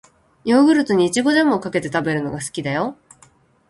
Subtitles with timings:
[0.45, 2.97] ヨーグルトに、いちごジャムをかけて食べるのが好きだよ。